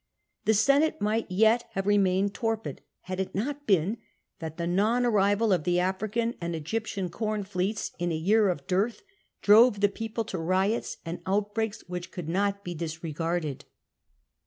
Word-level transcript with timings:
The 0.45 0.55
Senate 0.55 0.99
might 0.99 1.29
yet 1.29 1.65
have 1.73 1.85
remained 1.85 2.33
torpid, 2.33 2.81
had 3.01 3.19
it 3.19 3.35
not 3.35 3.67
been 3.67 3.97
that 4.39 4.57
the 4.57 4.65
non 4.65 5.05
arrival 5.05 5.53
of 5.53 5.63
the 5.63 5.79
African 5.79 6.33
and 6.41 6.55
Egyptian 6.55 7.07
corn 7.09 7.43
fleets 7.43 7.91
in 7.99 8.11
a 8.11 8.15
year 8.15 8.49
of 8.49 8.65
dearth 8.65 9.03
drove 9.43 9.79
the 9.79 9.89
people 9.89 10.23
to 10.25 10.39
riots 10.39 10.97
and 11.05 11.21
outbreaks 11.27 11.81
which 11.85 12.09
could 12.09 12.29
not 12.29 12.63
be 12.63 12.73
disregarded. 12.73 13.65